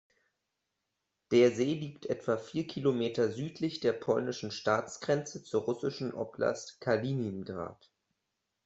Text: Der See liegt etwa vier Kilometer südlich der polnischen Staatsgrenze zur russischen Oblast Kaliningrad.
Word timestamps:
Der 1.29 1.51
See 1.51 1.75
liegt 1.75 2.07
etwa 2.07 2.35
vier 2.37 2.65
Kilometer 2.65 3.29
südlich 3.29 3.81
der 3.81 3.93
polnischen 3.93 4.49
Staatsgrenze 4.49 5.43
zur 5.43 5.61
russischen 5.61 6.11
Oblast 6.15 6.81
Kaliningrad. 6.81 7.91